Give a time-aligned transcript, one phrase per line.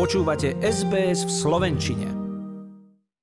[0.00, 2.08] Počúvate SBS v Slovenčine.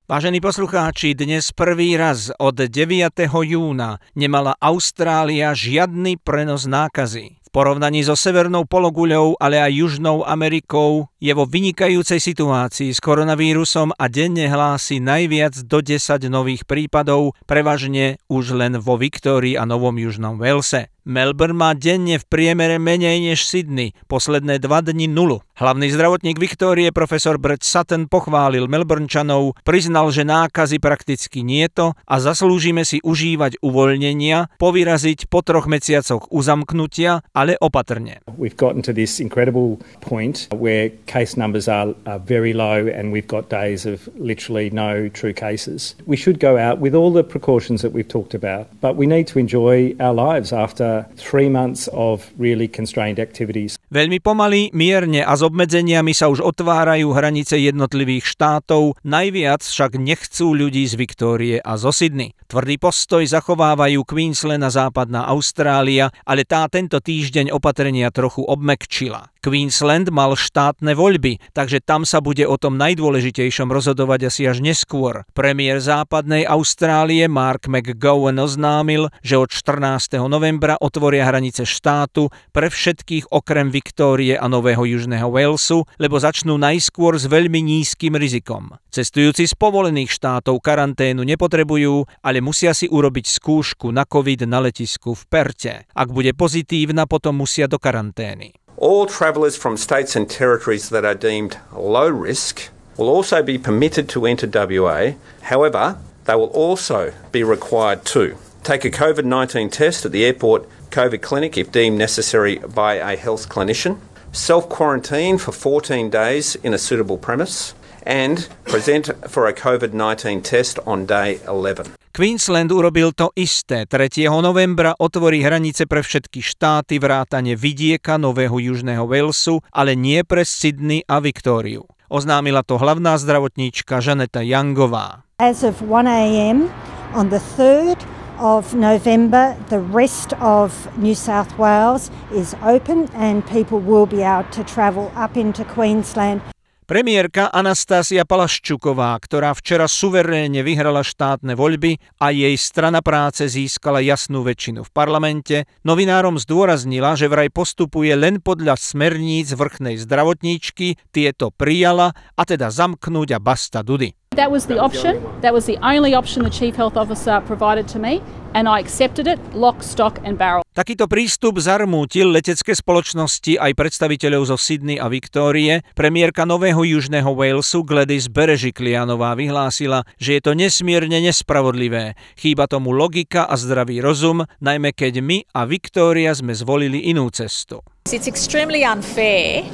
[0.06, 3.18] Vážení poslucháči, dnes prvý raz od 9.
[3.26, 7.42] júna nemala Austrália žiadny prenos nákazy.
[7.42, 13.98] V porovnaní so severnou pologuľou, ale aj južnou Amerikou je vo vynikajúcej situácii s koronavírusom
[13.98, 19.98] a denne hlási najviac do 10 nových prípadov, prevažne už len vo Viktórii a Novom
[19.98, 20.94] Južnom Walese.
[21.08, 25.40] Melbourne má denne v priemere menej než Sydney, posledné dva dni nulu.
[25.55, 32.20] Hlavný zdravotník Viktórie profesor Brett Sutton pochválil Melbournečanov, priznal, že nákazy prakticky nie to a
[32.20, 38.20] zaslúžime si užívať uvoľnenia, povyraziť po troch mesiacoch uzamknutia, ale opatrne.
[38.36, 43.31] We've gotten to this incredible point where case numbers are, are very low and we've
[43.31, 45.95] got days of literally no true cases.
[46.03, 49.31] We should go out with all the precautions that we've talked about, but we need
[49.31, 53.78] to enjoy our lives after three months of really constrained activities.
[53.88, 60.52] Veľmi pomaly, mierne a s obmedzeniami sa už otvárajú hranice jednotlivých štátov, najviac však nechcú
[60.52, 62.36] ľudí z Viktórie a zo Sydney.
[62.52, 69.31] Tvrdý postoj zachovávajú Queensland a západná Austrália, ale tá tento týždeň opatrenia trochu obmekčila.
[69.48, 75.23] Queensland mal štátne voľby, takže tam sa bude o tom najdôležitejšom rozhodovať asi až neskôr.
[75.31, 80.20] Premiér západnej Austrálie Mark McGowan oznámil, že od 14.
[80.28, 87.14] novembra otvoria hranice štátu pre všetkých okrem Viktórie a Nového Južného Walesu, lebo začnú najskôr
[87.14, 88.73] s veľmi nízkym rizikom.
[88.89, 95.14] Cestujúci z povolených štátov karanténu nepotrebujú, ale musia si urobiť skúšku na COVID na letisku
[95.14, 95.86] v Perte.
[95.94, 98.58] Ak bude pozitívna, potom musia do karantény.
[98.81, 104.09] All travellers from states and territories that are deemed low risk will also be permitted
[104.17, 105.22] to enter WA.
[105.53, 110.66] However, they will also be required to take a COVID 19 test at the airport
[110.98, 114.02] COVID clinic if deemed necessary by a health clinician,
[114.34, 120.42] self quarantine for 14 days in a suitable premise, and present for a COVID 19
[120.42, 121.94] test on day 11.
[122.17, 123.86] Queensland urobil to isté.
[123.86, 124.26] 3.
[124.42, 131.05] novembra otvorí hranice pre všetky štáty vrátane vidieka Nového Južného Walesu, ale nie pre Sydney
[131.05, 131.85] a Viktóriu.
[132.09, 135.21] Oznámila to hlavná zdravotníčka Žaneta Youngová.
[135.38, 136.73] As of 1 a.m.
[137.13, 143.79] on the 3rd of November, the rest of New South Wales is open and people
[143.79, 146.41] will be able to travel up into Queensland.
[146.87, 154.39] Premiérka Anastásia Palaščuková, ktorá včera suverénne vyhrala štátne voľby a jej strana práce získala jasnú
[154.47, 162.15] väčšinu v parlamente, novinárom zdôraznila, že vraj postupuje len podľa smerníc vrchnej zdravotníčky, tieto prijala
[162.39, 164.15] a teda zamknúť a basta dudy.
[164.37, 165.17] That was the option.
[165.41, 168.21] That was the only option the Chief Health Officer provided to me,
[168.53, 170.61] and I accepted it lock, stock and barrel.
[170.77, 175.81] Takýto prístup zarmútil letecké spoločnosti aj predstaviteľov zo Sydney a Viktórie.
[175.97, 182.13] Premiérka Nového Južného Walesu Gladys Berežiklianová vyhlásila, že je to nesmierne nespravodlivé.
[182.37, 187.81] Chýba tomu logika a zdravý rozum, najmä keď my a Viktória sme zvolili inú cestu.
[188.05, 189.65] It's extremely unfair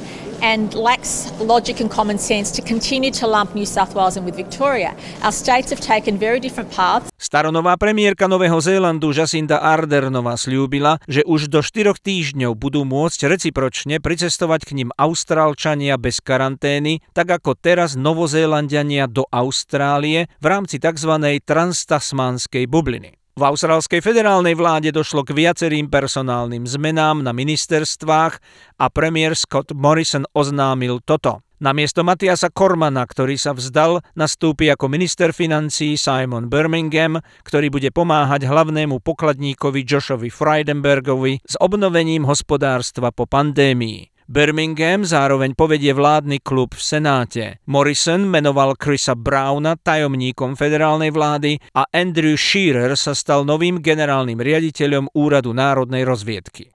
[0.44, 4.36] and lacks logic and common sense to continue to lump New South Wales in with
[4.36, 4.92] Victoria.
[5.24, 7.08] Our states have taken very different paths.
[7.16, 13.96] Staronová premiérka Nového Zélandu Jacinda Ardernová slúbila, že už do 4 týždňov budú môcť recipročne
[14.04, 21.40] pricestovať k ním Austrálčania bez karantény, tak ako teraz Novozélandiania do Austrálie v rámci tzv.
[21.48, 23.23] transtasmanskej bubliny.
[23.34, 28.38] V austrálskej federálnej vláde došlo k viacerým personálnym zmenám na ministerstvách
[28.78, 31.42] a premiér Scott Morrison oznámil toto.
[31.58, 38.46] Namiesto Matiasa Kormana, ktorý sa vzdal, nastúpi ako minister financí Simon Birmingham, ktorý bude pomáhať
[38.46, 44.13] hlavnému pokladníkovi Joshovi Frydenbergovi s obnovením hospodárstva po pandémii.
[44.24, 47.44] Birmingham zároveň povedie vládny klub v Senáte.
[47.68, 55.12] Morrison menoval Chrisa Browna tajomníkom federálnej vlády a Andrew Shearer sa stal novým generálnym riaditeľom
[55.12, 56.72] Úradu národnej rozviedky.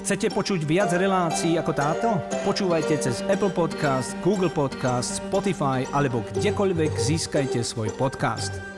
[0.00, 2.08] Chcete počuť viac relácií ako táto?
[2.48, 8.69] Počúvajte cez Apple Podcast, Google Podcast, Spotify alebo kdekoľvek získajte svoj podcast.